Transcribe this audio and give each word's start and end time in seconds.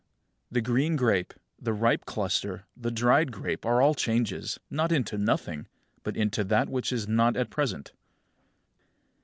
35. 0.49 0.53
The 0.53 0.61
green 0.71 0.95
grape, 0.95 1.33
the 1.59 1.73
ripe 1.73 2.05
cluster, 2.05 2.65
the 2.75 2.89
dried 2.89 3.31
grape 3.31 3.67
are 3.67 3.83
all 3.83 3.93
changes, 3.93 4.59
not 4.67 4.91
into 4.91 5.15
nothing, 5.15 5.67
but 6.01 6.17
into 6.17 6.43
that 6.43 6.69
which 6.69 6.91
is 6.91 7.07
not 7.07 7.37
at 7.37 7.51
present. 7.51 7.91